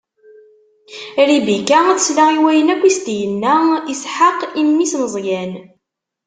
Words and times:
Ribika 1.27 1.79
tesla 1.97 2.25
i 2.37 2.39
wayen 2.43 2.73
akk 2.73 2.83
i 2.89 2.91
s-inna 2.97 3.55
Isḥaq 3.93 4.39
i 4.59 4.61
mmi-s 4.67 4.93
Meẓyan. 4.99 5.53